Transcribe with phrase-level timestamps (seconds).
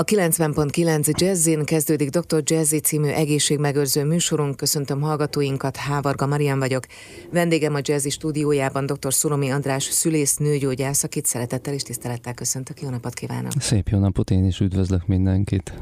[0.00, 2.42] A 90.9 Jazzin kezdődik Dr.
[2.44, 4.56] Jazzy című egészségmegőrző műsorunk.
[4.56, 6.84] Köszöntöm hallgatóinkat, Hávarga Marian vagyok.
[7.32, 9.14] Vendégem a Jazzy stúdiójában dr.
[9.14, 12.80] Szuromi András, szülész, nőgyógyász, akit szeretettel és tisztelettel köszöntök.
[12.82, 13.52] Jó napot kívánok!
[13.58, 15.72] Szép jó napot, én is üdvözlök mindenkit!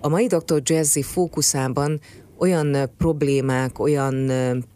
[0.00, 0.60] A mai Dr.
[0.62, 2.00] Jazzy fókuszában
[2.38, 4.30] olyan problémák, olyan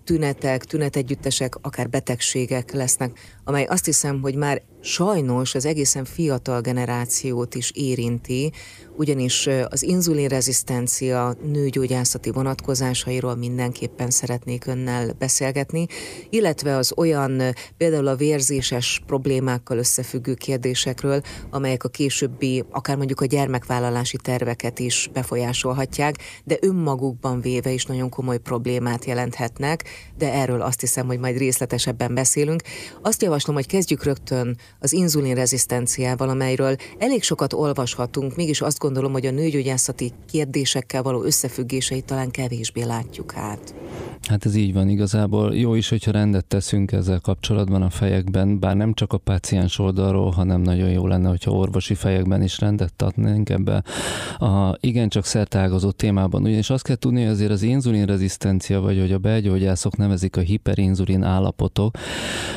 [0.04, 7.54] tünetek, tünetegyüttesek, akár betegségek lesznek, amely azt hiszem, hogy már sajnos az egészen fiatal generációt
[7.54, 8.52] is érinti,
[8.96, 15.86] ugyanis az inzulinrezisztencia nőgyógyászati vonatkozásairól mindenképpen szeretnék önnel beszélgetni,
[16.30, 17.42] illetve az olyan
[17.76, 25.10] például a vérzéses problémákkal összefüggő kérdésekről, amelyek a későbbi, akár mondjuk a gyermekvállalási terveket is
[25.12, 29.84] befolyásolhatják, de önmagukban véve is nagyon komoly problémát jelenthetnek,
[30.18, 32.62] de erről azt hiszem, hogy majd részletesebben beszélünk.
[33.02, 39.26] Azt javaslom, hogy kezdjük rögtön az inzulinrezisztenciával, amelyről elég sokat olvashatunk, mégis azt gondolom, hogy
[39.26, 43.74] a nőgyógyászati kérdésekkel való összefüggéseit talán kevésbé látjuk át.
[44.28, 45.56] Hát ez így van igazából.
[45.56, 50.30] Jó is, hogyha rendet teszünk ezzel kapcsolatban a fejekben, bár nem csak a páciens oldalról,
[50.30, 53.82] hanem nagyon jó lenne, hogyha orvosi fejekben is rendet adnánk ebbe
[54.38, 56.42] a igencsak szertágazó témában.
[56.42, 61.22] Ugyanis azt kell tudni, hogy azért az inzulinrezisztencia, vagy hogy a belgyógyászok nevezik a hiperinzulin
[61.22, 61.96] állapotok,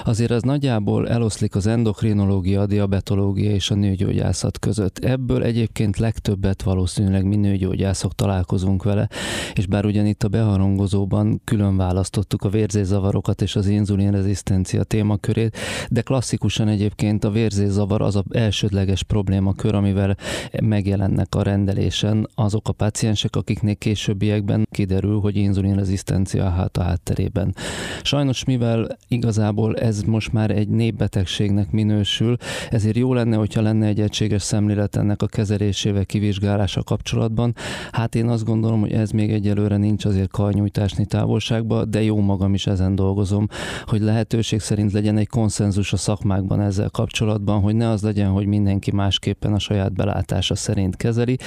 [0.04, 4.98] azért az nagyjából eloszlik az endokrinológia, a diabetológia és a nőgyógyászat között.
[4.98, 9.10] Ebből egyébként legtöbbet valószínűleg mi nőgyógyászok találkozunk vele,
[9.54, 15.58] és bár ugyan itt a beharangozóban külön választottuk a vérzészavarokat és az inzulinrezisztencia témakörét,
[15.90, 20.18] de klasszikusan egyébként a vérzészavar az a elsődleges problémakör, amivel
[20.64, 27.56] megjelennek a rendelésen azok a páciensek, akiknél későbbiekben kiderül, hogy inzulinrezisztencia hát a hátterében.
[28.02, 32.38] Sajnos, mivel igazából ez most már egy népbetegségnek minősül,
[32.70, 37.56] ezért jó lenne, hogyha lenne egy egységes szemlélet ennek a kezelésével, kivizsgálása kapcsolatban.
[37.92, 42.20] Hát én azt gondolom, hogy ez még egyelőre nincs azért karnyújtásni távol távolságba, de jó
[42.20, 43.48] magam is ezen dolgozom,
[43.86, 48.46] hogy lehetőség szerint legyen egy konszenzus a szakmákban ezzel kapcsolatban, hogy ne az legyen, hogy
[48.46, 51.38] mindenki másképpen a saját belátása szerint kezeli,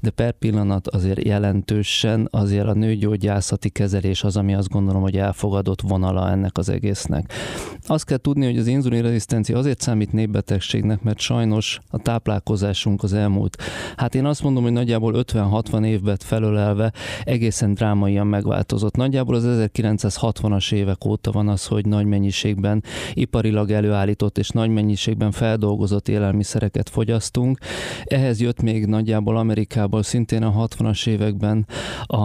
[0.00, 5.80] de per pillanat azért jelentősen azért a nőgyógyászati kezelés az, ami azt gondolom, hogy elfogadott
[5.80, 7.32] vonala ennek az egésznek.
[7.86, 13.62] Azt kell tudni, hogy az inzulinrezisztencia azért számít népbetegségnek, mert sajnos a táplálkozásunk az elmúlt.
[13.96, 16.92] Hát én azt mondom, hogy nagyjából 50-60 évben felölelve
[17.24, 18.96] egészen drámaian megváltozott.
[18.96, 22.82] Nagyjából az 1960-as évek óta van az, hogy nagy mennyiségben
[23.12, 27.58] iparilag előállított és nagy mennyiségben feldolgozott élelmiszereket fogyasztunk.
[28.04, 31.66] Ehhez jött még nagyjából Amerikából szintén a 60-as években
[32.06, 32.18] a,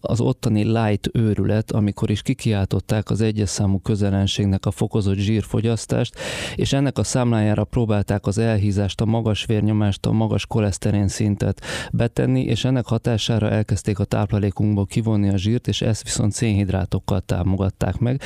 [0.00, 6.14] az ottani light őrület, amikor is kikiáltották az egyes számú közelenségnek a fokozott zsírfogyasztást,
[6.54, 11.60] és ennek a számlájára próbálták az elhízást, a magas vérnyomást, a magas koleszterin szintet
[11.92, 17.98] betenni, és ennek hatására elkezdték a táplálékunkból kivonni a zsírt, és ezt viszont szénhidrátokkal támogatták
[17.98, 18.20] meg,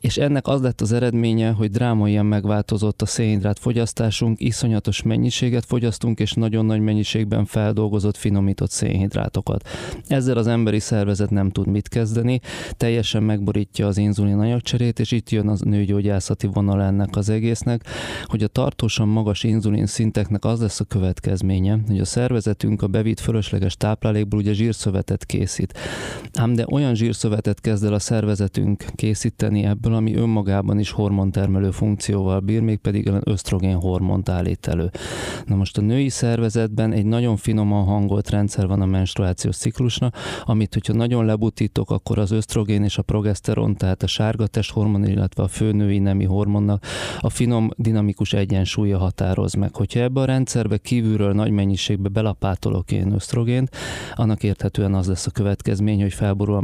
[0.00, 6.18] és ennek az lett az eredménye, hogy drámaian megváltozott a szénhidrát fogyasztásunk, iszonyatos mennyiséget fogyasztunk,
[6.18, 9.68] és nagyon nagy mennyiségben feldolgozott, finomított szénhidrátokat.
[10.06, 12.40] Ezzel az emberi szervezet nem tud mit kezdeni,
[12.76, 17.84] teljesen megborítja az inzulin anyagcserét, és itt jön az nőgyógyászati vonal ennek az egésznek,
[18.24, 23.20] hogy a tartósan magas inzulin szinteknek az lesz a következménye, hogy a szervezetünk a bevitt
[23.20, 25.78] fölösleges táplálékból ugye zsírszövetet készít.
[26.32, 26.94] Ám de olyan
[27.44, 33.74] zsírszövetet kezd el a szervezetünk készíteni ebből, ami önmagában is hormontermelő funkcióval bír, mégpedig ösztrogén
[33.74, 34.90] hormont állít elő.
[35.44, 40.74] Na most a női szervezetben egy nagyon finoman hangolt rendszer van a menstruációs ciklusnak, amit
[40.74, 45.48] hogyha nagyon lebutítok, akkor az ösztrogén és a progeszteron, tehát a sárga testhormon, illetve a
[45.48, 46.84] főnői nemi hormonnak
[47.18, 49.74] a finom dinamikus egyensúlya határoz meg.
[49.74, 53.70] Hogyha ebbe a rendszerbe kívülről nagy mennyiségbe belapátolok én ösztrogént,
[54.14, 56.60] annak érthetően az lesz a következmény, hogy felborul a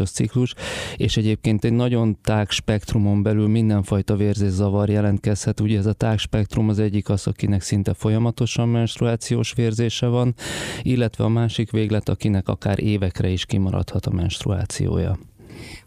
[0.00, 0.54] menstruációs ciklus,
[0.96, 5.60] és egyébként egy nagyon tág spektrumon belül mindenfajta vérzészavar jelentkezhet.
[5.60, 10.34] Ugye ez a tág spektrum az egyik az, akinek szinte folyamatosan menstruációs vérzése van,
[10.82, 15.18] illetve a másik véglet, akinek akár évekre is kimaradhat a menstruációja.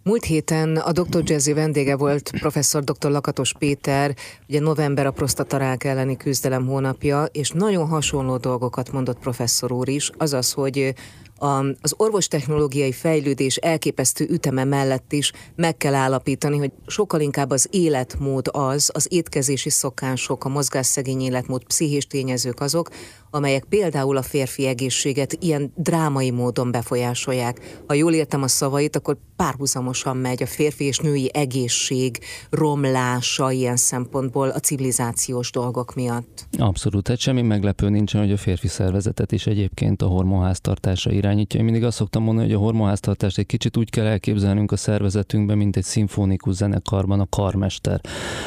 [0.04, 1.22] Múlt héten a Dr.
[1.24, 3.10] Jazzy vendége volt professzor dr.
[3.10, 4.16] Lakatos Péter,
[4.50, 10.10] ugye november a prostatarák elleni küzdelem hónapja, és nagyon hasonló dolgokat mondott professzor úr is,
[10.18, 10.94] azaz, hogy
[11.82, 18.48] az orvostechnológiai fejlődés elképesztő üteme mellett is meg kell állapítani, hogy sokkal inkább az életmód
[18.52, 22.90] az, az étkezési szokások, a mozgásszegény életmód, pszichés tényezők azok,
[23.36, 27.82] amelyek például a férfi egészséget ilyen drámai módon befolyásolják.
[27.88, 32.20] Ha jól értem a szavait, akkor párhuzamos párhuzamosan megy a férfi és női egészség
[32.50, 36.48] romlása ilyen szempontból a civilizációs dolgok miatt.
[36.58, 41.60] Abszolút, tehát semmi meglepő nincsen, hogy a férfi szervezetet is egyébként a hormonháztartása irányítja.
[41.60, 45.58] Én mindig azt szoktam mondani, hogy a hormonháztartást egy kicsit úgy kell elképzelnünk a szervezetünkben,
[45.58, 48.02] mint egy szimfonikus zenekarban a karmester.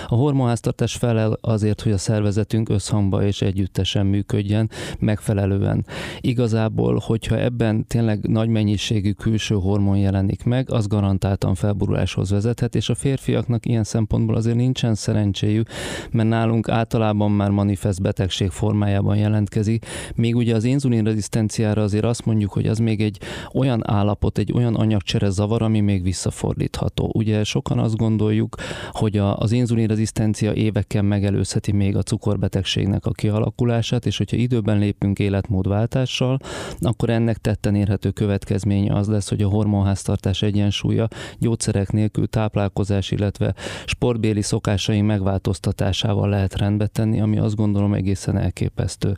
[0.06, 5.87] A hormonháztartás felel azért, hogy a szervezetünk összhangba és együttesen működjen, megfelelően.
[6.20, 12.88] Igazából, hogyha ebben tényleg nagy mennyiségű külső hormon jelenik meg, az garantáltan felburuláshoz vezethet, és
[12.88, 15.69] a férfiaknak ilyen szempontból azért nincsen szerencséjük,
[16.11, 22.52] mert nálunk általában már manifest betegség formájában jelentkezik, még ugye az inzulinrezisztenciára azért azt mondjuk,
[22.52, 23.19] hogy az még egy
[23.52, 27.11] olyan állapot, egy olyan anyagcsere zavar, ami még visszafordítható.
[27.14, 28.56] Ugye sokan azt gondoljuk,
[28.90, 36.38] hogy az inzulinrezisztencia évekkel megelőzheti még a cukorbetegségnek a kialakulását, és hogyha időben lépünk életmódváltással,
[36.78, 41.08] akkor ennek tetten érhető következménye az lesz, hogy a hormonháztartás egyensúlya
[41.38, 43.54] gyógyszerek nélkül táplálkozás, illetve
[43.84, 49.16] sportbéli szokásai megváltoztatásával lehet rendbe tenni, ami azt gondolom egészen elképesztő.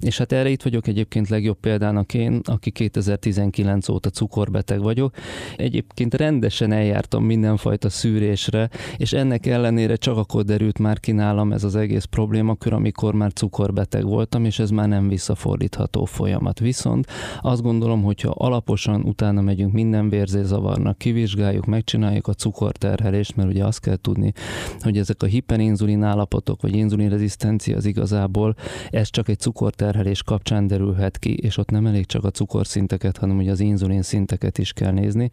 [0.00, 5.14] És hát erre itt vagyok egyébként legjobb példának én, aki 2019 óta cukorbeteg vagyok.
[5.56, 11.64] Egyébként rendesen eljártam mindenfajta szűrésre, és ennek ellenére csak akkor derült már ki nálam ez
[11.64, 16.58] az egész problémakör, amikor már cukorbeteg voltam, és ez már nem visszafordítható folyamat.
[16.58, 17.06] Viszont
[17.40, 23.80] azt gondolom, hogyha alaposan utána megyünk minden vérzézavarnak, kivizsgáljuk, megcsináljuk a cukorterhelést, mert ugye azt
[23.80, 24.32] kell tudni,
[24.80, 28.54] hogy ezek a hiperinzulin állapotok, vagy inzulinrezisztencia az igazából,
[28.90, 29.87] ez csak egy cukorterhelés
[30.24, 34.58] kapcsán derülhet ki, és ott nem elég csak a cukorszinteket, hanem ugye az inzulin szinteket
[34.58, 35.30] is kell nézni.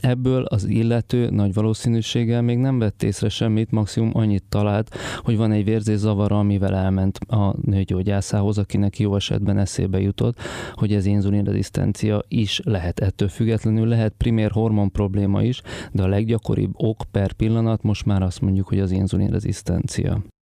[0.00, 5.52] Ebből az illető nagy valószínűséggel még nem vett észre semmit, maximum annyit talált, hogy van
[5.52, 10.38] egy vérzészavara, amivel elment a nőgyógyászához, akinek jó esetben eszébe jutott,
[10.72, 15.62] hogy ez inzulinrezisztencia is lehet ettől függetlenül, lehet primér hormon probléma is,
[15.92, 20.33] de a leggyakoribb ok per pillanat most már azt mondjuk, hogy az inzulinrezisztencia.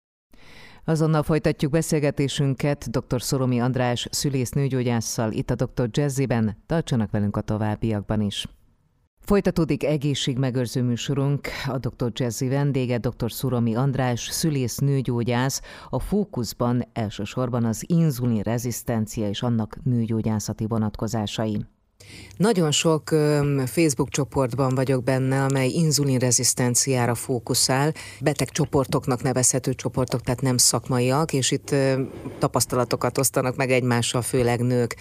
[0.84, 3.23] Azonnal folytatjuk beszélgetésünket dr.
[3.23, 5.88] Szoromi András szülész nőgyógyásszal itt a dr.
[5.90, 6.56] Jazziben.
[6.67, 8.46] Tartsanak velünk a továbbiakban is.
[9.20, 11.49] Folytatódik egészségmegőrző műsorunk.
[11.67, 12.11] A Dr.
[12.12, 13.32] Jazzy vendége dr.
[13.32, 15.61] Szuromi András, szülész nőgyógyász.
[15.90, 21.67] A fókuszban elsősorban az inzulin rezisztencia és annak nőgyógyászati vonatkozásai.
[22.37, 23.08] Nagyon sok
[23.66, 31.50] Facebook csoportban vagyok benne, amely inzulinrezisztenciára fókuszál, beteg csoportoknak nevezhető csoportok, tehát nem szakmaiak, és
[31.50, 31.75] itt
[32.38, 34.96] tapasztalatokat osztanak meg egymással, főleg nők.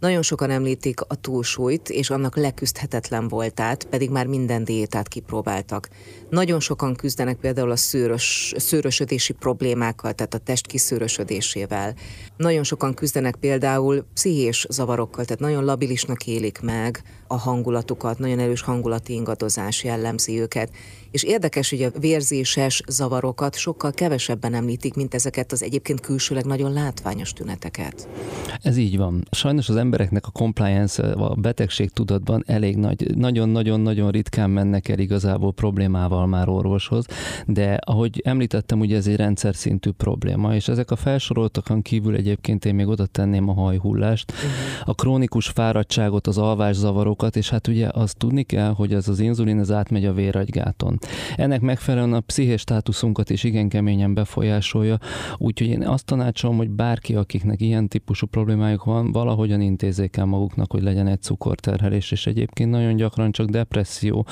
[0.00, 5.88] Nagyon sokan említik a túlsúlyt, és annak leküzdhetetlen voltát, pedig már minden diétát kipróbáltak.
[6.34, 11.94] Nagyon sokan küzdenek például a szőrös, szőrösödési problémákkal, tehát a test kiszőrösödésével.
[12.36, 18.60] Nagyon sokan küzdenek például pszichés zavarokkal, tehát nagyon labilisnak élik meg a hangulatukat, nagyon erős
[18.60, 20.70] hangulati ingadozás jellemzi őket.
[21.10, 26.72] És érdekes, hogy a vérzéses zavarokat sokkal kevesebben említik, mint ezeket az egyébként külsőleg nagyon
[26.72, 28.08] látványos tüneteket.
[28.62, 29.24] Ez így van.
[29.30, 35.52] Sajnos az embereknek a compliance, a betegség tudatban elég nagy, nagyon-nagyon-nagyon ritkán mennek el igazából
[35.52, 37.06] problémával már orvoshoz,
[37.46, 42.64] de ahogy említettem, ugye ez egy rendszer szintű probléma, és ezek a felsoroltakon kívül egyébként
[42.64, 44.88] én még oda tenném a hajhullást, uh-huh.
[44.88, 49.58] a krónikus fáradtságot, az alvászavarokat, és hát ugye azt tudni kell, hogy ez az inzulin
[49.58, 50.98] ez átmegy a véragygáton.
[51.36, 54.98] Ennek megfelelően a pszichés státuszunkat is igen keményen befolyásolja,
[55.36, 60.72] úgyhogy én azt tanácsolom, hogy bárki, akiknek ilyen típusú problémájuk van, valahogyan intézzék el maguknak,
[60.72, 64.26] hogy legyen egy cukorterhelés, és egyébként nagyon gyakran csak depresszió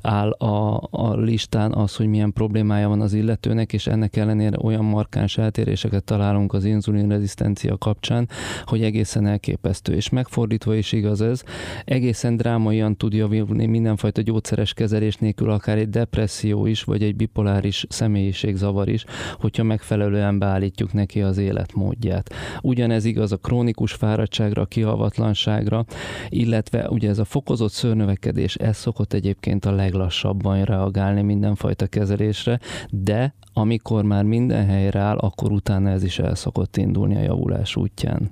[0.00, 4.84] áll a, a listán az, hogy milyen problémája van az illetőnek, és ennek ellenére olyan
[4.84, 8.28] markáns eltéréseket találunk az inzulinrezisztencia kapcsán,
[8.64, 9.94] hogy egészen elképesztő.
[9.94, 11.42] És megfordítva is igaz ez,
[11.84, 17.86] egészen drámaian tud javulni mindenfajta gyógyszeres kezelés nélkül, akár egy depresszió is, vagy egy bipoláris
[17.88, 19.04] személyiségzavar is,
[19.38, 22.34] hogyha megfelelően beállítjuk neki az életmódját.
[22.62, 25.84] Ugyanez igaz a krónikus fáradtságra, a kihalvatlanságra,
[26.28, 33.34] illetve ugye ez a fokozott szőrnövekedés, ez szokott egyébként a leglassabban reagálni mindenfajta kezelésre, de
[33.52, 38.30] amikor már minden helyre áll, akkor utána ez is el szokott indulni a javulás útján.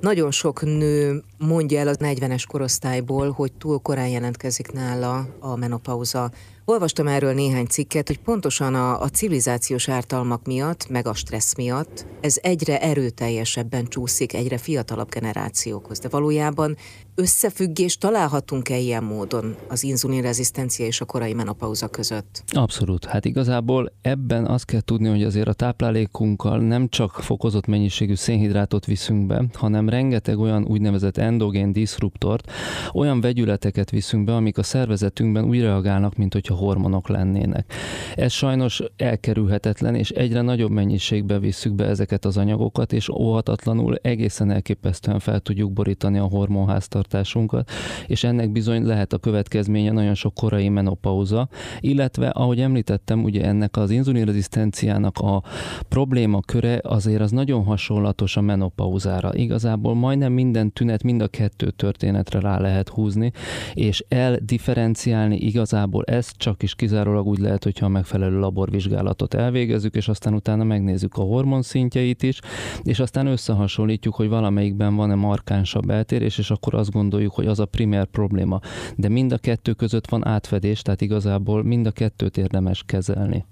[0.00, 6.30] Nagyon sok nő mondja el az 40-es korosztályból, hogy túl korán jelentkezik nála a menopauza.
[6.64, 12.06] Olvastam erről néhány cikket, hogy pontosan a, a civilizációs ártalmak miatt, meg a stressz miatt
[12.20, 15.98] ez egyre erőteljesebben csúszik egyre fiatalabb generációkhoz.
[15.98, 16.76] De valójában
[17.14, 22.42] összefüggést találhatunk-e ilyen módon az inzulinrezisztencia és a korai menopauza között?
[22.52, 23.04] Abszolút.
[23.04, 28.86] Hát igazából ebben azt kell tudni, hogy azért a táplálékunkkal nem csak fokozott mennyiségű szénhidrátot
[28.86, 32.50] viszünk be, hanem rengeteg olyan úgynevezett endogén diszruptort,
[32.92, 37.72] olyan vegyületeket viszünk be, amik a szervezetünkben úgy reagálnak, mint hogyha hormonok lennének.
[38.14, 44.50] Ez sajnos elkerülhetetlen, és egyre nagyobb mennyiségbe visszük be ezeket az anyagokat, és óhatatlanul egészen
[44.50, 47.70] elképesztően fel tudjuk borítani a hormonháztartásunkat,
[48.06, 51.48] és ennek bizony lehet a következménye nagyon sok korai menopauza,
[51.80, 55.42] illetve, ahogy említettem, ugye ennek az inzulinrezisztenciának a
[55.88, 59.34] probléma köre azért az nagyon hasonlatos a menopauzára.
[59.34, 63.32] Igazából majdnem minden tünet, mind a kettő történetre rá lehet húzni,
[63.74, 70.08] és eldifferenciálni igazából ezt csak is kizárólag úgy lehet, hogyha a megfelelő laborvizsgálatot elvégezzük, és
[70.08, 72.40] aztán utána megnézzük a hormon szintjeit is,
[72.82, 77.66] és aztán összehasonlítjuk, hogy valamelyikben van-e markánsabb eltérés, és akkor azt gondoljuk, hogy az a
[77.66, 78.60] primer probléma.
[78.96, 83.44] De mind a kettő között van átfedés, tehát igazából mind a kettőt érdemes kezelni.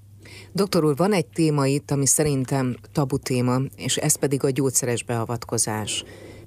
[0.52, 5.02] Doktor úr, van egy téma itt, ami szerintem tabu téma, és ez pedig a gyógyszeres
[5.02, 6.04] beavatkozás.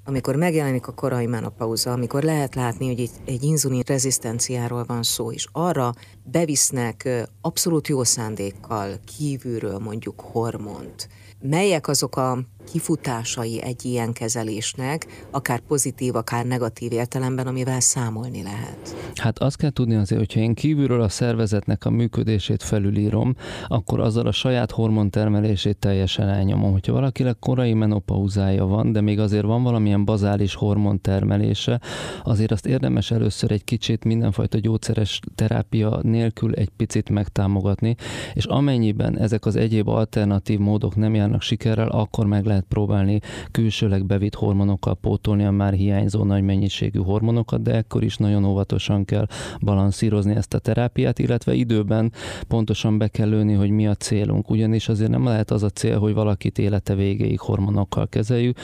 [0.08, 5.32] Amikor megjelenik a korai menopauza, amikor lehet látni, hogy egy, egy inzulin rezisztenciáról van szó,
[5.32, 7.08] és arra bevisznek
[7.40, 11.08] abszolút jó szándékkal kívülről mondjuk hormont,
[11.40, 12.38] melyek azok a
[12.72, 18.96] kifutásai egy ilyen kezelésnek, akár pozitív, akár negatív értelemben, amivel számolni lehet?
[19.14, 23.34] Hát azt kell tudni azért, hogyha én kívülről a szervezetnek a működését felülírom,
[23.68, 26.72] akkor azzal a saját hormontermelését teljesen elnyomom.
[26.72, 31.80] Hogyha valakinek korai menopauzája van, de még azért van valamilyen bazális hormontermelése,
[32.22, 37.96] azért azt érdemes először egy kicsit mindenfajta gyógyszeres terápia nélkül egy picit megtámogatni,
[38.34, 43.20] és amennyiben ezek az egyéb alternatív módok nem járnak sikerrel, akkor meg lehet lehet próbálni
[43.50, 49.04] külsőleg bevitt hormonokkal pótolni a már hiányzó nagy mennyiségű hormonokat, de ekkor is nagyon óvatosan
[49.04, 49.26] kell
[49.60, 52.12] balanszírozni ezt a terápiát, illetve időben
[52.48, 54.50] pontosan be kell lőni, hogy mi a célunk.
[54.50, 58.58] Ugyanis azért nem lehet az a cél, hogy valakit élete végéig hormonokkal kezeljük.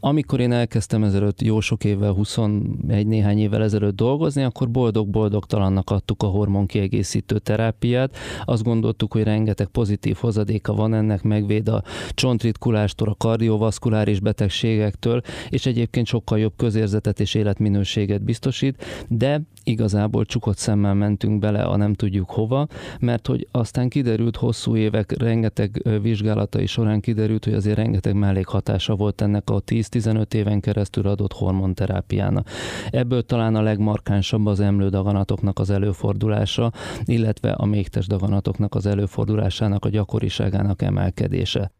[0.00, 6.22] Amikor én elkezdtem ezelőtt jó sok évvel, 21 néhány évvel ezelőtt dolgozni, akkor boldog-boldogtalannak adtuk
[6.22, 8.16] a hormonkiegészítő terápiát.
[8.44, 11.82] Azt gondoltuk, hogy rengeteg pozitív hozadéka van ennek, megvéd a
[12.14, 20.56] csontritkulástól, a kardiovaszkuláris betegségektől, és egyébként sokkal jobb közérzetet és életminőséget biztosít, de igazából csukott
[20.56, 22.66] szemmel mentünk bele a nem tudjuk hova,
[23.00, 29.20] mert hogy aztán kiderült hosszú évek, rengeteg vizsgálatai során kiderült, hogy azért rengeteg mellékhatása volt
[29.20, 32.48] ennek a 10-15 éven keresztül adott hormonterápiának.
[32.90, 36.72] Ebből talán a legmarkánsabb az emlődaganatoknak az előfordulása,
[37.04, 41.72] illetve a mégtes daganatoknak az előfordulásának a gyakoriságának emelkedése.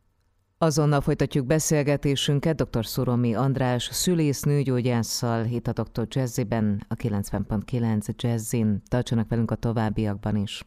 [0.63, 2.87] Azonnal folytatjuk beszélgetésünket dr.
[2.87, 6.07] Szuromi András szülész nőgyógyásszal itt a Dr.
[6.09, 8.83] Jazziben, a 90.9 Jazzin.
[8.89, 10.65] Tartsanak velünk a továbbiakban is.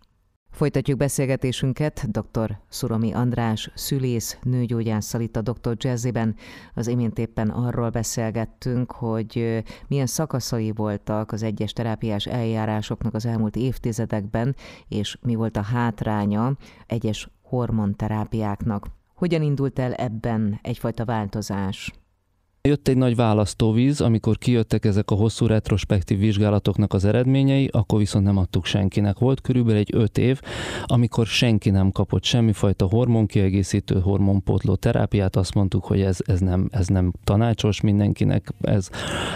[0.51, 2.57] Folytatjuk beszélgetésünket dr.
[2.69, 5.75] Szuromi András szülész nőgyógyásszal itt a Dr.
[5.77, 6.35] Jazziben.
[6.73, 13.55] Az imént éppen arról beszélgettünk, hogy milyen szakaszai voltak az egyes terápiás eljárásoknak az elmúlt
[13.55, 14.55] évtizedekben,
[14.87, 16.57] és mi volt a hátránya
[16.87, 19.01] egyes hormonterápiáknak.
[19.23, 21.91] Hogyan indult el ebben egyfajta változás?
[22.67, 28.25] Jött egy nagy választóvíz, amikor kijöttek ezek a hosszú retrospektív vizsgálatoknak az eredményei, akkor viszont
[28.25, 29.19] nem adtuk senkinek.
[29.19, 30.41] Volt körülbelül egy öt év,
[30.85, 36.87] amikor senki nem kapott semmifajta hormonkiegészítő, hormonpótló terápiát, azt mondtuk, hogy ez, ez, nem, ez
[36.87, 38.89] nem tanácsos mindenkinek, ez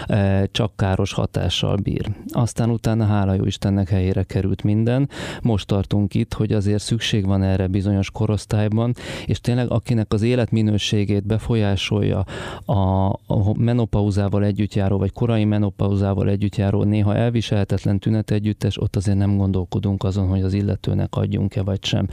[0.06, 2.10] e, csak káros hatással bír.
[2.28, 5.08] Aztán utána hála jó Istennek helyére került minden.
[5.42, 8.94] Most tartunk itt, hogy azért szükség van erre bizonyos korosztályban,
[9.26, 12.24] és tényleg akinek az életminőségét befolyásolja
[12.64, 18.96] a, a menopauzával együtt járó, vagy korai menopauzával együtt járó, néha elviselhetetlen tünet együttes, ott
[18.96, 22.08] azért nem gondolkodunk azon, hogy az illetőnek adjunk-e vagy sem.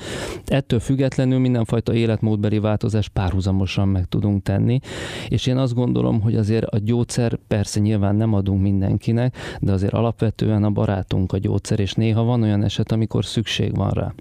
[0.46, 4.80] Ettől függetlenül mindenfajta életmódbeli változás párhuzamosan meg tudunk tenni,
[5.28, 9.94] és én azt gondolom, hogy azért a gyógyszer persze nyilván nem adunk mindenkinek, de azért
[9.94, 14.14] alapvetően a barátunk a gyógyszer, és néha van olyan eset, amikor szükség van rá.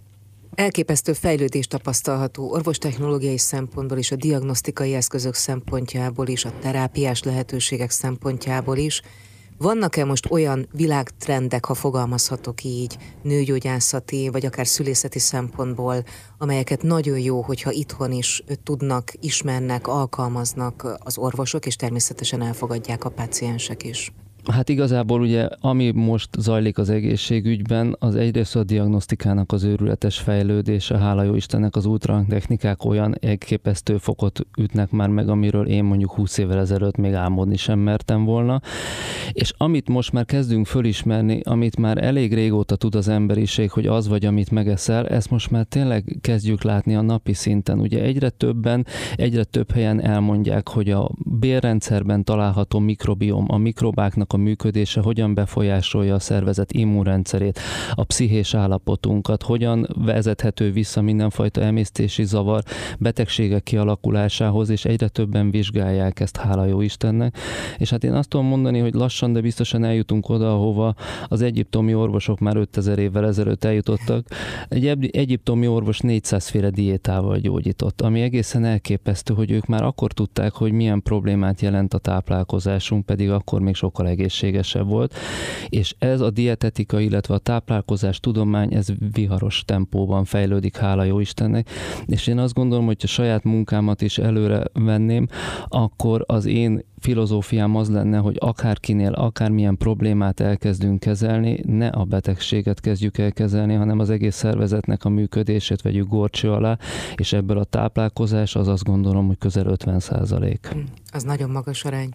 [0.55, 8.77] Elképesztő fejlődés tapasztalható orvostechnológiai szempontból is, a diagnosztikai eszközök szempontjából is, a terápiás lehetőségek szempontjából
[8.77, 9.03] is.
[9.59, 16.05] Vannak-e most olyan világtrendek, ha fogalmazhatok így, nőgyógyászati, vagy akár szülészeti szempontból,
[16.39, 23.09] amelyeket nagyon jó, hogyha itthon is tudnak, ismernek, alkalmaznak az orvosok, és természetesen elfogadják a
[23.11, 24.13] páciensek is?
[24.53, 30.99] Hát igazából ugye, ami most zajlik az egészségügyben, az egyrészt a diagnosztikának az őrületes fejlődése,
[30.99, 36.13] hála jó Istennek az ultrahang technikák olyan elképesztő fokot ütnek már meg, amiről én mondjuk
[36.13, 38.61] 20 évvel ezelőtt még álmodni sem mertem volna.
[39.33, 44.09] És amit most már kezdünk fölismerni, amit már elég régóta tud az emberiség, hogy az
[44.09, 47.81] vagy, amit megeszel, ezt most már tényleg kezdjük látni a napi szinten.
[47.81, 48.87] Ugye egyre többen,
[49.17, 56.15] egyre több helyen elmondják, hogy a bérrendszerben található mikrobiom, a mikrobáknak a működése hogyan befolyásolja
[56.15, 57.61] a szervezet immunrendszerét,
[57.95, 62.63] a pszichés állapotunkat, hogyan vezethető vissza mindenfajta emésztési zavar,
[62.99, 67.37] betegségek kialakulásához, és egyre többen vizsgálják ezt, hála jó Istennek.
[67.79, 70.95] És hát én azt tudom mondani, hogy lassan, de biztosan eljutunk oda, ahova
[71.29, 74.27] az egyiptomi orvosok már 5000 évvel ezelőtt eljutottak.
[74.69, 80.53] Egy egyiptomi orvos 400 féle diétával gyógyított, ami egészen elképesztő, hogy ők már akkor tudták,
[80.53, 85.15] hogy milyen problémát jelent a táplálkozásunk, pedig akkor még sokkal egész egészségesebb volt,
[85.69, 91.69] és ez a dietetika, illetve a táplálkozás tudomány, ez viharos tempóban fejlődik, hála jó Istennek,
[92.07, 95.27] és én azt gondolom, hogy a saját munkámat is előre venném,
[95.69, 102.81] akkor az én filozófiám az lenne, hogy akárkinél, akármilyen problémát elkezdünk kezelni, ne a betegséget
[102.81, 106.79] kezdjük el kezelni, hanem az egész szervezetnek a működését vegyük gorcső alá,
[107.17, 110.67] és ebből a táplálkozás az azt gondolom, hogy közel 50 százalék.
[110.73, 110.79] Hm,
[111.13, 112.09] az nagyon magas arány.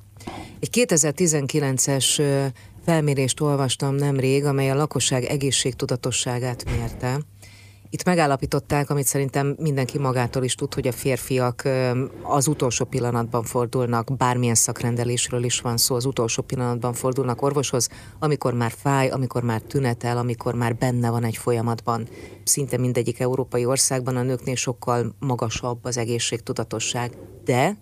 [0.59, 2.21] Egy 2019-es
[2.85, 7.19] felmérést olvastam nemrég, amely a lakosság egészségtudatosságát mérte.
[7.91, 11.67] Itt megállapították, amit szerintem mindenki magától is tud, hogy a férfiak
[12.23, 18.53] az utolsó pillanatban fordulnak, bármilyen szakrendelésről is van szó, az utolsó pillanatban fordulnak orvoshoz, amikor
[18.53, 22.07] már fáj, amikor már tünetel, amikor már benne van egy folyamatban.
[22.43, 27.17] Szinte mindegyik európai országban a nőknél sokkal magasabb az egészségtudatosság.
[27.43, 27.77] De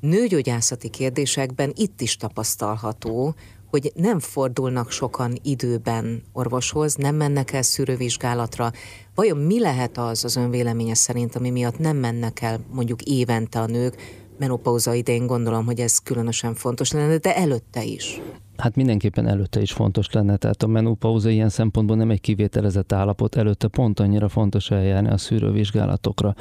[0.00, 3.34] nőgyógyászati kérdésekben itt is tapasztalható,
[3.70, 8.70] hogy nem fordulnak sokan időben orvoshoz, nem mennek el szűrővizsgálatra.
[9.14, 13.66] Vajon mi lehet az az önvéleménye szerint, ami miatt nem mennek el mondjuk évente a
[13.66, 13.94] nők,
[14.38, 18.20] menopauza idején gondolom, hogy ez különösen fontos lenne, de előtte is.
[18.58, 23.36] Hát mindenképpen előtte is fontos lenne, tehát a menopauza ilyen szempontból nem egy kivételezett állapot,
[23.36, 26.34] előtte pont annyira fontos eljárni a szűrővizsgálatokra.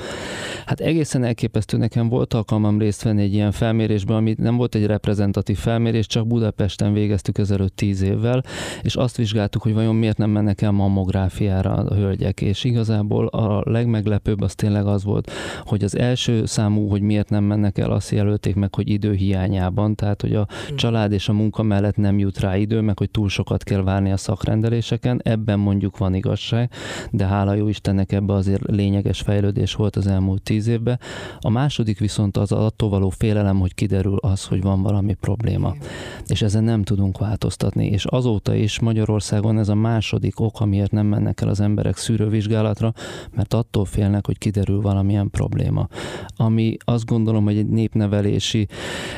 [0.66, 4.86] Hát egészen elképesztő nekem volt alkalmam részt venni egy ilyen felmérésben, ami nem volt egy
[4.86, 8.44] reprezentatív felmérés, csak Budapesten végeztük ezelőtt tíz évvel,
[8.82, 13.62] és azt vizsgáltuk, hogy vajon miért nem mennek el mammográfiára a hölgyek, és igazából a
[13.70, 15.32] legmeglepőbb az tényleg az volt,
[15.64, 20.22] hogy az első számú, hogy miért nem mennek el, azt jelölték meg, hogy időhiányában, tehát
[20.22, 20.76] hogy a hm.
[20.76, 24.12] család és a munka mellett nem jut rá idő, meg hogy túl sokat kell várni
[24.12, 26.72] a szakrendeléseken, ebben mondjuk van igazság,
[27.12, 31.00] de hála jó Istennek ebbe azért lényeges fejlődés volt az elmúlt tíz évben.
[31.40, 35.76] A második viszont az attól való félelem, hogy kiderül az, hogy van valami probléma.
[36.28, 37.86] És ezen nem tudunk változtatni.
[37.86, 42.94] És azóta is Magyarországon ez a második ok, amiért nem mennek el az emberek szűrővizsgálatra,
[43.36, 45.88] mert attól félnek, hogy kiderül valamilyen probléma.
[46.36, 48.68] Ami azt gondolom, hogy egy népnevelési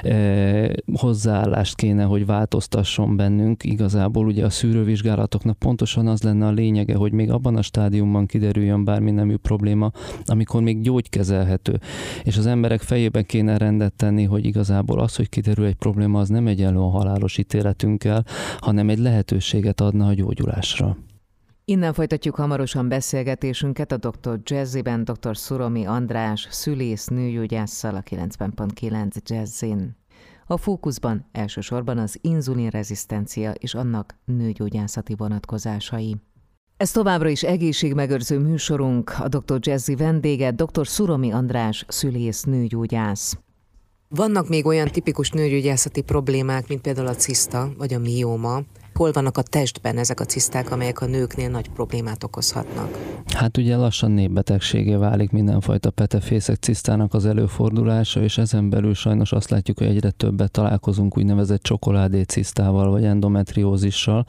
[0.02, 3.63] eh, hozzáállást kéne, hogy változtat változtasson bennünk.
[3.63, 8.84] Igazából ugye a szűrővizsgálatoknak pontosan az lenne a lényege, hogy még abban a stádiumban kiderüljön
[8.84, 9.92] bármi nemű probléma,
[10.26, 11.80] amikor még gyógykezelhető.
[12.24, 16.30] És az emberek fejében kéne rendet tenni, hogy igazából az, hogy kiderül egy probléma, az
[16.30, 18.26] nem egyenlő a halálos ítéletünkkel,
[18.60, 20.98] hanem egy lehetőséget adna a gyógyulásra.
[21.65, 24.39] Innen folytatjuk hamarosan beszélgetésünket a dr.
[24.44, 25.38] Jazziben, dr.
[25.38, 29.98] Szuromi András, szülész nőgyógyásszal a 90.9 Jazzin.
[30.51, 36.15] A fókuszban elsősorban az inzulinrezisztencia és annak nőgyógyászati vonatkozásai.
[36.77, 39.57] Ez továbbra is egészségmegőrző műsorunk, a dr.
[39.59, 40.88] Jazzy vendége, dr.
[40.88, 43.38] Szuromi András, szülész nőgyógyász.
[44.07, 48.62] Vannak még olyan tipikus nőgyógyászati problémák, mint például a ciszta vagy a mióma,
[48.99, 52.97] hol vannak a testben ezek a ciszták, amelyek a nőknél nagy problémát okozhatnak?
[53.33, 59.49] Hát ugye lassan népbetegségé válik mindenfajta petefészek cisztának az előfordulása, és ezen belül sajnos azt
[59.49, 64.25] látjuk, hogy egyre többet találkozunk úgynevezett csokoládé cisztával, vagy endometriózissal,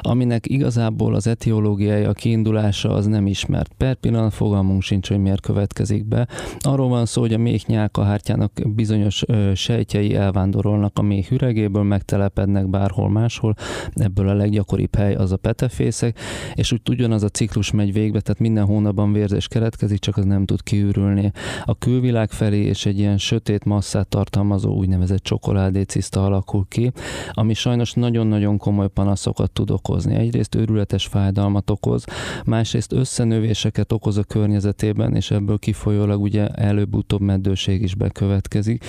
[0.00, 3.72] aminek igazából az etiológiája, a kiindulása az nem ismert.
[3.76, 6.28] Per pillanat fogalmunk sincs, hogy miért következik be.
[6.58, 13.54] Arról van szó, hogy a méhnyálkahártyának bizonyos sejtjei elvándorolnak a méh üregéből, megtelepednek bárhol máshol,
[14.00, 16.18] ebből a leggyakoribb hely az a petefészek,
[16.54, 20.44] és úgy ugyanaz a ciklus megy végbe, tehát minden hónapban vérzés keletkezik, csak az nem
[20.44, 21.32] tud kiürülni.
[21.64, 26.92] A külvilág felé és egy ilyen sötét masszát tartalmazó úgynevezett csokoládéciszta alakul ki,
[27.32, 30.14] ami sajnos nagyon-nagyon komoly panaszokat tud okozni.
[30.14, 32.04] Egyrészt őrületes fájdalmat okoz,
[32.44, 38.84] másrészt összenövéseket okoz a környezetében, és ebből kifolyólag ugye előbb-utóbb meddőség is bekövetkezik.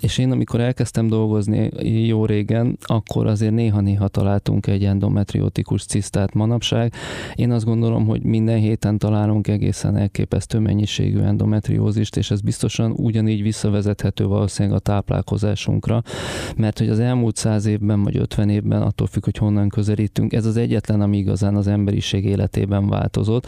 [0.00, 1.70] És én amikor elkezdtem dolgozni
[2.06, 6.92] jó régen, akkor azért néha-néha találtunk egy endometriotikus cisztát manapság.
[7.34, 13.42] Én azt gondolom, hogy minden héten találunk egészen elképesztő mennyiségű endometriózist, és ez biztosan ugyanígy
[13.42, 16.02] visszavezethető valószínűleg a táplálkozásunkra,
[16.56, 20.46] mert hogy az elmúlt száz évben vagy 50 évben, attól függ, hogy honnan közelítünk, ez
[20.46, 23.46] az egyetlen, ami igazán az emberiség életében változott,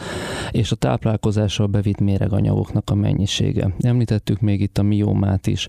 [0.51, 3.75] és a táplálkozással bevitt méreganyagoknak a mennyisége.
[3.79, 5.67] Említettük még itt a miomát is.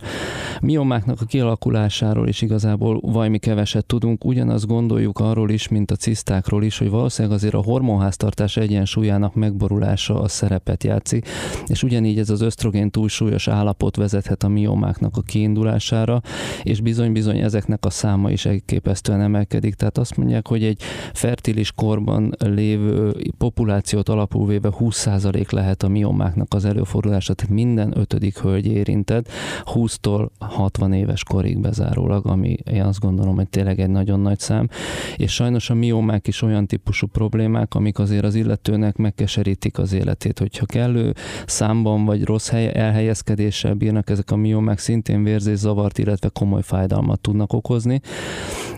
[0.60, 6.64] Miomáknak a kialakulásáról is igazából valami keveset tudunk, ugyanazt gondoljuk arról is, mint a cisztákról
[6.64, 11.28] is, hogy valószínűleg azért a hormonháztartás egyensúlyának megborulása a szerepet játszik,
[11.66, 16.20] és ugyanígy ez az ösztrogén túlsúlyos állapot vezethet a miomáknak a kiindulására,
[16.62, 19.74] és bizony-bizony ezeknek a száma is elképesztően emelkedik.
[19.74, 26.54] Tehát azt mondják, hogy egy fertilis korban lévő populációt alapul véve 20% lehet a miomáknak
[26.54, 29.28] az előfordulása, tehát minden ötödik hölgy érintett
[29.64, 34.68] 20-tól 60 éves korig bezárólag, ami én azt gondolom, hogy tényleg egy nagyon nagy szám,
[35.16, 40.38] és sajnos a miomák is olyan típusú problémák, amik azért az illetőnek megkeserítik az életét,
[40.38, 41.14] hogyha kellő
[41.46, 47.52] számban vagy rossz hely, elhelyezkedéssel bírnak ezek a miomák, szintén vérzészavart, illetve komoly fájdalmat tudnak
[47.52, 48.00] okozni,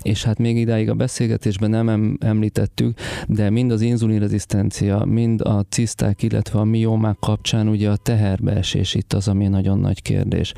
[0.03, 6.23] és hát még idáig a beszélgetésben nem említettük, de mind az inzulinrezisztencia, mind a ciszták,
[6.23, 10.53] illetve a miomák kapcsán ugye a teherbeesés itt az, ami nagyon nagy kérdés.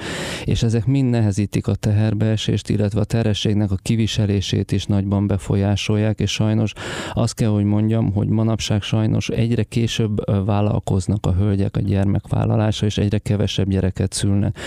[0.45, 6.31] És ezek mind nehezítik a teherbeesést, illetve a terhességnek a kiviselését is nagyban befolyásolják, és
[6.31, 6.73] sajnos
[7.13, 12.99] azt kell, hogy mondjam, hogy manapság sajnos egyre később vállalkoznak a hölgyek a gyermekvállalása, és
[12.99, 14.59] egyre kevesebb gyereket szülnek.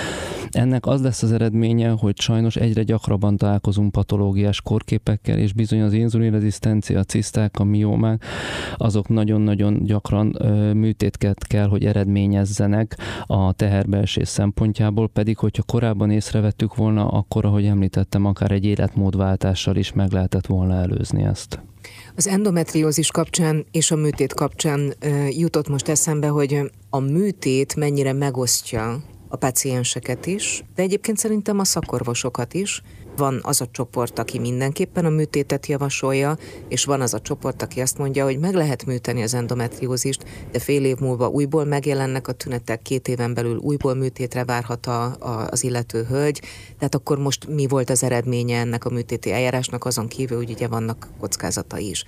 [0.51, 5.93] Ennek az lesz az eredménye, hogy sajnos egyre gyakrabban találkozunk patológiás korképekkel, és bizony az
[5.93, 8.23] inzulinrezisztencia, a ciszták, a miómák,
[8.75, 10.37] azok nagyon-nagyon gyakran
[10.75, 18.25] műtétket kell, hogy eredményezzenek a teherbeesés szempontjából, pedig hogyha korábban észrevettük volna, akkor, ahogy említettem,
[18.25, 21.59] akár egy életmódváltással is meg lehetett volna előzni ezt.
[22.15, 24.93] Az endometriózis kapcsán és a műtét kapcsán
[25.29, 31.63] jutott most eszembe, hogy a műtét mennyire megosztja a pacienseket is, de egyébként szerintem a
[31.63, 32.81] szakorvosokat is.
[33.17, 37.81] Van az a csoport, aki mindenképpen a műtétet javasolja, és van az a csoport, aki
[37.81, 42.31] azt mondja, hogy meg lehet műteni az endometriózist, de fél év múlva újból megjelennek a
[42.31, 46.41] tünetek, két éven belül újból műtétre várhat a, a, az illető hölgy.
[46.77, 50.67] Tehát akkor most mi volt az eredménye ennek a műtéti eljárásnak, azon kívül, hogy ugye
[50.67, 52.05] vannak kockázatai is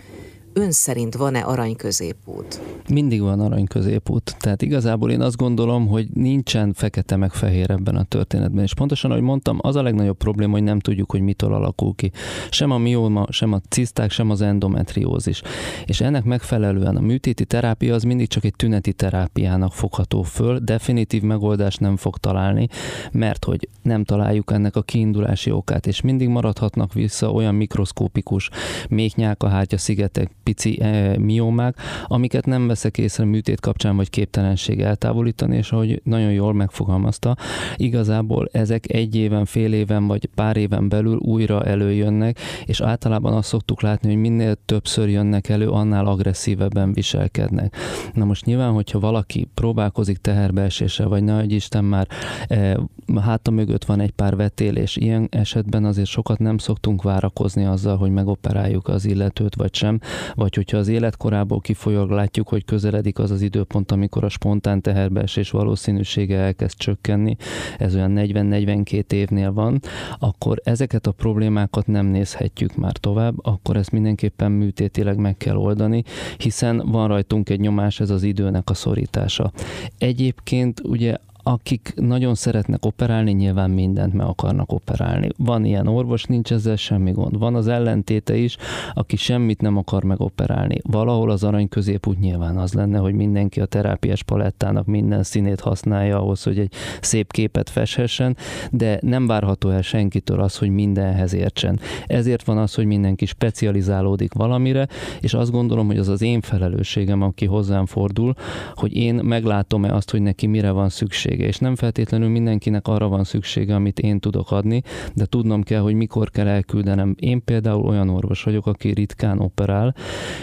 [0.59, 2.61] ön szerint van-e arany középút?
[2.89, 4.35] Mindig van arany középút.
[4.39, 8.63] Tehát igazából én azt gondolom, hogy nincsen fekete meg fehér ebben a történetben.
[8.63, 12.11] És pontosan, ahogy mondtam, az a legnagyobb probléma, hogy nem tudjuk, hogy mitől alakul ki.
[12.49, 15.41] Sem a mioma, sem a ciszták, sem az endometriózis.
[15.85, 21.21] És ennek megfelelően a műtéti terápia az mindig csak egy tüneti terápiának fogható föl, definitív
[21.21, 22.67] megoldást nem fog találni,
[23.11, 28.49] mert hogy nem találjuk ennek a kiindulási okát, és mindig maradhatnak vissza olyan mikroszkópikus
[28.89, 35.71] méhnyálkahártya szigetek, pici e, miomák, amiket nem veszek észre műtét kapcsán, vagy képtelenség eltávolítani, és
[35.71, 37.35] ahogy nagyon jól megfogalmazta,
[37.75, 43.47] igazából ezek egy éven, fél éven, vagy pár éven belül újra előjönnek, és általában azt
[43.47, 47.75] szoktuk látni, hogy minél többször jönnek elő, annál agresszívebben viselkednek.
[48.13, 52.07] Na most nyilván, hogyha valaki próbálkozik teherbeeséssel, vagy nagy Isten már
[52.47, 52.79] e,
[53.21, 58.11] háta mögött van egy pár vetélés, ilyen esetben azért sokat nem szoktunk várakozni azzal, hogy
[58.11, 59.99] megoperáljuk az illetőt, vagy sem,
[60.35, 65.49] vagy hogyha az életkorából kifolyólag látjuk, hogy közeledik az az időpont, amikor a spontán teherbeesés
[65.49, 67.35] valószínűsége elkezd csökkenni,
[67.77, 69.79] ez olyan 40-42 évnél van,
[70.19, 76.03] akkor ezeket a problémákat nem nézhetjük már tovább, akkor ezt mindenképpen műtétileg meg kell oldani,
[76.37, 79.51] hiszen van rajtunk egy nyomás, ez az időnek a szorítása.
[79.97, 81.17] Egyébként ugye
[81.49, 85.29] akik nagyon szeretnek operálni, nyilván mindent meg akarnak operálni.
[85.37, 87.37] Van ilyen orvos, nincs ezzel semmi gond.
[87.39, 88.57] Van az ellentéte is,
[88.93, 90.77] aki semmit nem akar megoperálni.
[90.83, 96.21] Valahol az arany középút nyilván az lenne, hogy mindenki a terápiás palettának minden színét használja
[96.21, 98.37] ahhoz, hogy egy szép képet feshessen,
[98.71, 101.79] de nem várható el senkitől az, hogy mindenhez értsen.
[102.07, 104.87] Ezért van az, hogy mindenki specializálódik valamire,
[105.19, 108.33] és azt gondolom, hogy az az én felelősségem, aki hozzám fordul,
[108.73, 113.07] hogy én meglátom-e azt, hogy neki mire van szükség szüksége, és nem feltétlenül mindenkinek arra
[113.07, 114.81] van szüksége, amit én tudok adni,
[115.15, 117.15] de tudnom kell, hogy mikor kell elküldenem.
[117.19, 119.95] Én például olyan orvos vagyok, aki ritkán operál,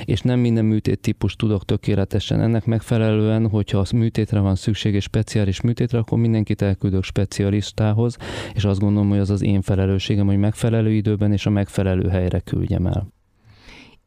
[0.04, 2.40] és nem minden műtét típus tudok tökéletesen.
[2.40, 8.16] Ennek megfelelően, hogyha az műtétre van szükség, és speciális műtétre, akkor mindenkit elküldök specialistához,
[8.54, 12.40] és azt gondolom, hogy az az én felelősségem, hogy megfelelő időben és a megfelelő helyre
[12.40, 13.15] küldjem el.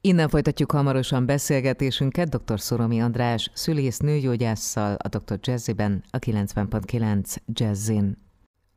[0.01, 2.59] Innen folytatjuk hamarosan beszélgetésünket dr.
[2.59, 5.39] Szoromi András szülész nőgyógyásszal a Dr.
[5.41, 8.17] Jazziben a 90.9 Jazzin.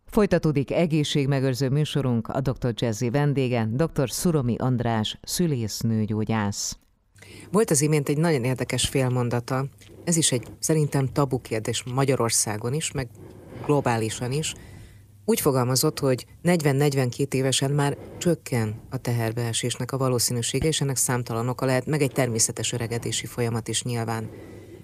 [0.06, 2.72] Folytatódik egészségmegőrző műsorunk a Dr.
[2.74, 4.10] Jazzy vendége, dr.
[4.10, 6.78] Szoromi András szülész nőgyógyász.
[7.50, 9.66] Volt az imént egy nagyon érdekes félmondata,
[10.04, 13.08] ez is egy szerintem tabu kérdés Magyarországon is, meg
[13.64, 14.54] globálisan is,
[15.24, 21.66] úgy fogalmazott, hogy 40-42 évesen már csökken a teherbeesésnek a valószínűsége, és ennek számtalan oka
[21.66, 24.30] lehet, meg egy természetes öregedési folyamat is nyilván.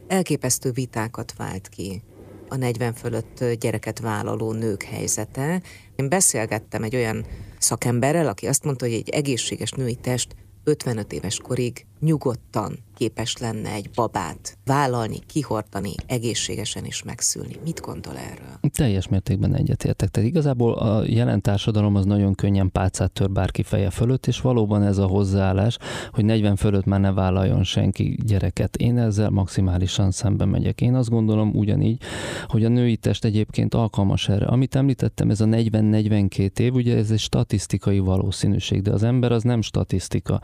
[0.07, 2.03] Elképesztő vitákat vált ki
[2.48, 5.62] a 40 fölött gyereket vállaló nők helyzete.
[5.96, 7.27] Én beszélgettem egy olyan
[7.59, 13.70] szakemberrel, aki azt mondta, hogy egy egészséges női test 55 éves korig nyugodtan képes lenne
[13.70, 17.54] egy babát vállalni, kihordani, egészségesen is megszülni.
[17.64, 18.70] Mit gondol erről?
[18.72, 20.08] Teljes mértékben egyetértek.
[20.08, 24.82] Tehát igazából a jelen társadalom az nagyon könnyen pálcát tör bárki feje fölött, és valóban
[24.82, 25.78] ez a hozzáállás,
[26.12, 28.76] hogy 40 fölött már ne vállaljon senki gyereket.
[28.76, 30.80] Én ezzel maximálisan szembe megyek.
[30.80, 32.02] Én azt gondolom ugyanígy,
[32.46, 34.46] hogy a női test egyébként alkalmas erre.
[34.46, 39.42] Amit említettem, ez a 40-42 év, ugye ez egy statisztikai valószínűség, de az ember az
[39.42, 40.40] nem statisztika.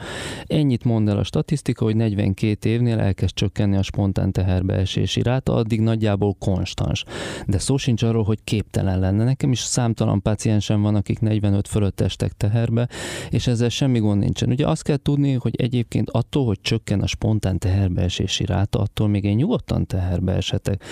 [0.46, 1.43] Ennyit mond el a statisztika,
[1.76, 7.04] hogy 42 évnél elkezd csökkenni a spontán teherbeesési ráta, addig nagyjából konstans.
[7.46, 9.24] De szó sincs arról, hogy képtelen lenne.
[9.24, 12.88] Nekem is számtalan páciensem van, akik 45 fölött estek teherbe,
[13.30, 14.50] és ezzel semmi gond nincsen.
[14.50, 19.24] Ugye azt kell tudni, hogy egyébként attól, hogy csökken a spontán teherbeesési ráta, attól még
[19.24, 20.85] én nyugodtan teherbe esetek.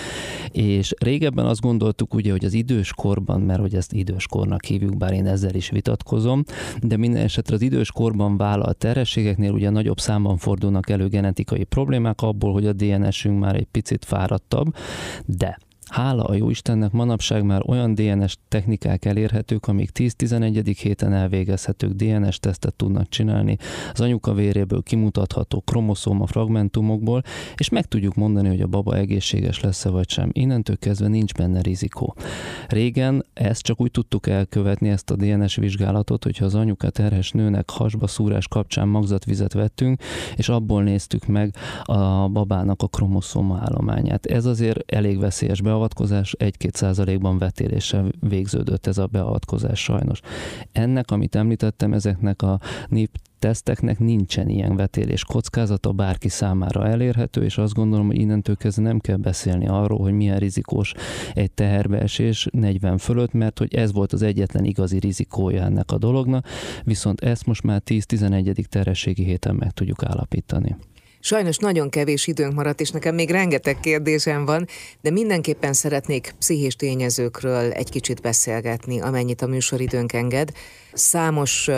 [0.51, 5.27] És régebben azt gondoltuk ugye, hogy az időskorban, mert hogy ezt időskornak hívjuk, bár én
[5.27, 6.43] ezzel is vitatkozom,
[6.81, 12.51] de minden esetre az időskorban vállalt terhességeknél ugye nagyobb számban fordulnak elő genetikai problémák abból,
[12.53, 14.75] hogy a DNS-ünk már egy picit fáradtabb,
[15.25, 15.57] de
[15.93, 20.75] hála a jó Istennek manapság már olyan DNS technikák elérhetők, amik 10-11.
[20.81, 23.57] héten elvégezhetők DNS tesztet tudnak csinálni,
[23.91, 27.21] az anyuka véréből kimutatható kromoszóma fragmentumokból,
[27.55, 30.29] és meg tudjuk mondani, hogy a baba egészséges lesz-e vagy sem.
[30.31, 32.15] Innentől kezdve nincs benne rizikó.
[32.67, 37.69] Régen ezt csak úgy tudtuk elkövetni, ezt a DNS vizsgálatot, hogyha az anyuka terhes nőnek
[37.69, 40.01] hasba szúrás kapcsán magzatvizet vettünk,
[40.35, 44.25] és abból néztük meg a babának a kromoszóma állományát.
[44.25, 50.19] Ez azért elég veszélyes beavatkozás, beavatkozás 1-2 százalékban vetéléssel végződött ez a beavatkozás sajnos.
[50.71, 57.57] Ennek, amit említettem, ezeknek a nép teszteknek nincsen ilyen vetélés kockázata, bárki számára elérhető, és
[57.57, 60.93] azt gondolom, hogy innentől kezdve nem kell beszélni arról, hogy milyen rizikós
[61.33, 66.47] egy teherbeesés 40 fölött, mert hogy ez volt az egyetlen igazi rizikója ennek a dolognak,
[66.83, 68.65] viszont ezt most már 10-11.
[68.65, 70.75] terhességi héten meg tudjuk állapítani.
[71.25, 74.67] Sajnos nagyon kevés időnk maradt, és nekem még rengeteg kérdésem van,
[75.01, 80.51] de mindenképpen szeretnék pszichés tényezőkről egy kicsit beszélgetni, amennyit a műsoridőnk enged.
[80.93, 81.69] Számos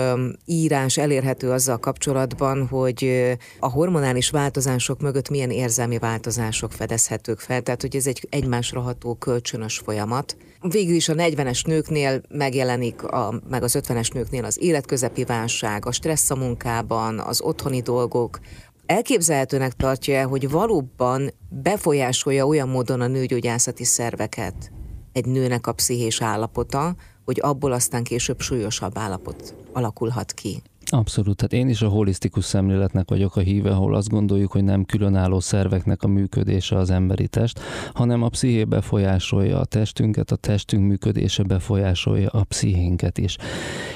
[0.45, 3.27] írás elérhető azzal kapcsolatban, hogy
[3.59, 9.15] a hormonális változások mögött milyen érzelmi változások fedezhetők fel, tehát hogy ez egy egymásra ható
[9.15, 10.37] kölcsönös folyamat.
[10.61, 15.91] Végül is a 40-es nőknél megjelenik, a, meg az 50-es nőknél az életközepi válság, a
[15.91, 18.39] stressz a munkában, az otthoni dolgok,
[18.85, 24.71] elképzelhetőnek tartja hogy valóban befolyásolja olyan módon a nőgyógyászati szerveket
[25.11, 26.95] egy nőnek a pszichés állapota,
[27.25, 30.61] hogy abból aztán később súlyosabb állapot alakulhat ki.
[30.91, 34.85] Abszolút, tehát én is a holisztikus szemléletnek vagyok a híve, ahol azt gondoljuk, hogy nem
[34.85, 37.59] különálló szerveknek a működése az emberi test,
[37.93, 43.37] hanem a psziché befolyásolja a testünket, a testünk működése befolyásolja a pszichénket is.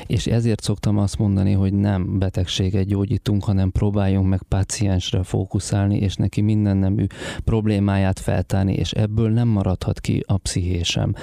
[0.07, 6.15] És ezért szoktam azt mondani, hogy nem betegséget gyógyítunk, hanem próbáljunk meg páciensre fókuszálni, és
[6.15, 7.05] neki minden nemű
[7.43, 11.13] problémáját feltárni, és ebből nem maradhat ki a pszichésem.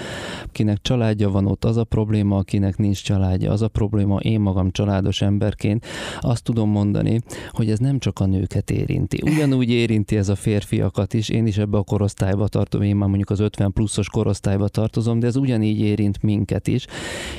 [0.52, 4.70] Kinek családja van ott, az a probléma, akinek nincs családja, az a probléma, én magam
[4.70, 5.84] családos ember emberként
[6.20, 9.20] azt tudom mondani, hogy ez nem csak a nőket érinti.
[9.22, 13.30] Ugyanúgy érinti ez a férfiakat is, én is ebbe a korosztályba tartom, én már mondjuk
[13.30, 16.86] az 50 pluszos korosztályba tartozom, de ez ugyanígy érint minket is,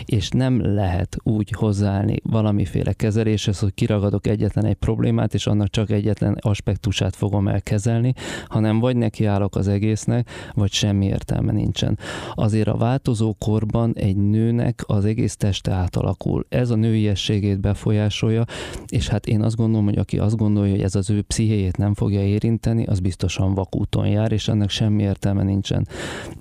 [0.06, 5.90] és nem lehet úgy hozzáállni valamiféle kezeléshez, hogy kiragadok egyetlen egy problémát, és annak csak
[5.90, 8.14] egyetlen aspektusát fogom elkezelni,
[8.48, 11.98] hanem vagy nekiállok az egésznek, vagy semmi értelme nincsen.
[12.34, 16.46] Azért a változó korban egy nőnek az egész teste átalakul.
[16.50, 18.46] Ez a nőiességét befolyásolja, befolyásolja,
[18.88, 21.94] és hát én azt gondolom, hogy aki azt gondolja, hogy ez az ő pszichéjét nem
[21.94, 25.88] fogja érinteni, az biztosan vakúton jár, és ennek semmi értelme nincsen.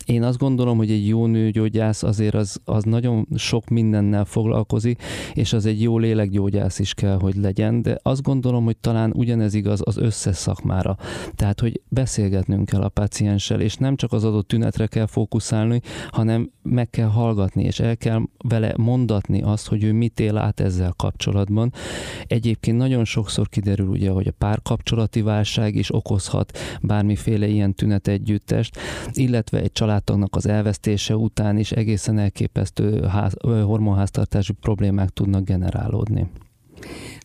[0.04, 5.02] Én azt gondolom, hogy egy jó nőgyógyász azért az, az nagyon sok mindennel foglalkozik,
[5.34, 9.54] és az egy jó lélekgyógyász is kell, hogy legyen, de azt gondolom, hogy talán ugyanez
[9.54, 10.96] igaz az összes szakmára.
[11.34, 16.50] Tehát, hogy beszélgetnünk kell a pacienssel, és nem csak az adott tünetre kell fókuszálni, hanem
[16.62, 20.92] meg kell hallgatni, és el kell vele mondatni azt, hogy ő mit él át ezzel
[20.96, 21.55] kapcsolatban.
[22.26, 28.78] Egyébként nagyon sokszor kiderül ugye, hogy a párkapcsolati válság is okozhat bármiféle ilyen tünet együttest,
[29.12, 36.26] illetve egy családtagnak az elvesztése után is egészen elképesztő ház, hormonháztartási problémák tudnak generálódni.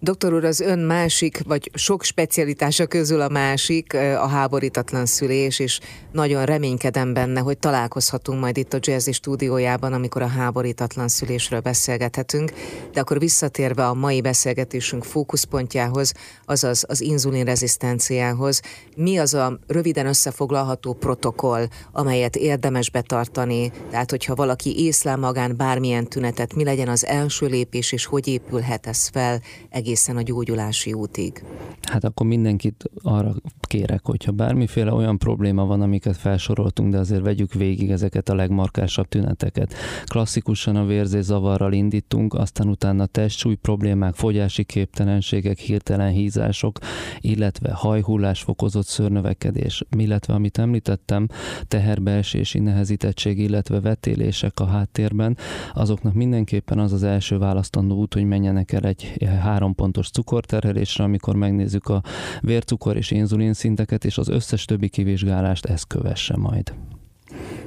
[0.03, 5.79] Doktor úr, az ön másik, vagy sok specialitása közül a másik a háborítatlan szülés, és
[6.11, 12.51] nagyon reménykedem benne, hogy találkozhatunk majd itt a Jazzy stúdiójában, amikor a háborítatlan szülésről beszélgethetünk,
[12.93, 16.13] de akkor visszatérve a mai beszélgetésünk fókuszpontjához,
[16.45, 18.61] azaz az inzulinrezisztenciához,
[18.95, 26.07] mi az a röviden összefoglalható protokoll, amelyet érdemes betartani, tehát hogyha valaki észlel magán bármilyen
[26.07, 31.43] tünetet, mi legyen az első lépés, és hogy épülhet ez fel egészen a gyógyulási útig.
[31.81, 37.53] Hát akkor mindenkit arra kérek, hogyha bármiféle olyan probléma van, amiket felsoroltunk, de azért vegyük
[37.53, 39.73] végig ezeket a legmarkásabb tüneteket.
[40.05, 46.79] Klasszikusan a vérzészavarral indítunk, aztán utána testsúly problémák, fogyási képtelenségek, hirtelen hízások,
[47.19, 51.27] illetve hajhullás, fokozott szörnövekedés, illetve amit említettem,
[51.67, 55.37] teherbeesési nehezítettség, illetve vetélések a háttérben,
[55.73, 61.35] azoknak mindenképpen az az első választandó út, hogy menjenek el egy három pontos cukorterhelésre, amikor
[61.35, 62.03] megnézzük a
[62.41, 66.73] vércukor és inzulin szinteket, és az összes többi kivizsgálást ezt kövesse majd.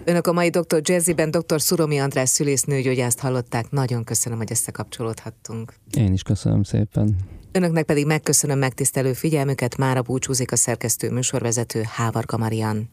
[0.04, 0.80] Önök a mai Dr.
[0.82, 1.60] Jazzyben dr.
[1.60, 3.70] Szuromi András szülésznőgyógyászt hallották.
[3.70, 5.74] Nagyon köszönöm, hogy összekapcsolódhattunk.
[5.96, 7.16] Én is köszönöm szépen.
[7.52, 12.90] Önöknek pedig megköszönöm megtisztelő figyelmüket, mára búcsúzik a szerkesztő műsorvezető Hávarga Marian.